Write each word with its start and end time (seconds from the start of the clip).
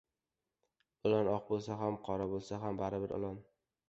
•Ilon 1.09 1.29
oq 1.33 1.45
bo‘lsa 1.51 1.77
ham, 1.81 1.99
qora 2.07 2.27
bo‘lsa 2.31 2.59
ham 2.65 2.81
baribir 2.81 3.15
ilon. 3.19 3.39